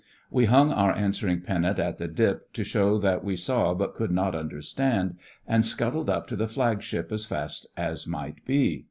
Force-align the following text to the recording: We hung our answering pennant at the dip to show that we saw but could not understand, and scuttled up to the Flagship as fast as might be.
We 0.31 0.45
hung 0.45 0.71
our 0.71 0.95
answering 0.95 1.41
pennant 1.41 1.77
at 1.77 1.99
the 1.99 2.07
dip 2.07 2.53
to 2.53 2.63
show 2.63 2.97
that 2.97 3.23
we 3.23 3.35
saw 3.35 3.75
but 3.75 3.93
could 3.93 4.09
not 4.09 4.33
understand, 4.33 5.15
and 5.47 5.63
scuttled 5.63 6.09
up 6.09 6.25
to 6.29 6.35
the 6.35 6.47
Flagship 6.47 7.11
as 7.11 7.25
fast 7.25 7.67
as 7.77 8.07
might 8.07 8.43
be. 8.43 8.79